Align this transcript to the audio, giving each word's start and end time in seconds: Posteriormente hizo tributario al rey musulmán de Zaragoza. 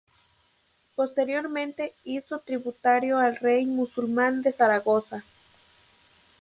Posteriormente 0.95 1.93
hizo 2.03 2.39
tributario 2.39 3.19
al 3.19 3.35
rey 3.35 3.67
musulmán 3.67 4.41
de 4.41 4.51
Zaragoza. 4.51 5.23